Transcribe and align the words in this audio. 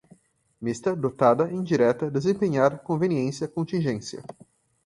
mista, 0.59 0.95
dotada, 0.95 1.51
indireta, 1.51 2.09
desempenhar, 2.09 2.79
conveniência, 2.79 3.47
contingência 3.47 4.23